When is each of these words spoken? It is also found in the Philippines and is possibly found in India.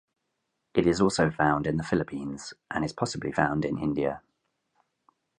It 0.73 0.87
is 0.87 0.99
also 0.99 1.29
found 1.29 1.67
in 1.67 1.77
the 1.77 1.83
Philippines 1.83 2.55
and 2.71 2.83
is 2.83 2.91
possibly 2.91 3.31
found 3.31 3.63
in 3.65 3.77
India. 3.77 4.23